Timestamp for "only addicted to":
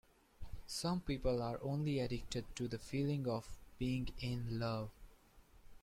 1.61-2.67